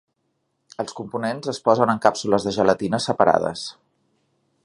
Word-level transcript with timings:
Els 0.83 0.95
components 0.99 1.51
es 1.53 1.59
posen 1.67 1.93
en 1.93 2.01
càpsules 2.07 2.47
de 2.49 2.55
gelatina 2.57 3.03
separades. 3.09 3.67